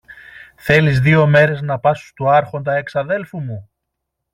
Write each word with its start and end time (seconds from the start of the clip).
Θέλεις 0.55 0.99
δυο 0.99 1.27
μέρες 1.27 1.61
να 1.61 1.79
πας 1.79 2.07
στου 2.07 2.29
Άρχοντα 2.29 2.75
εξαδέλφου 2.75 3.39
μου; 3.39 3.69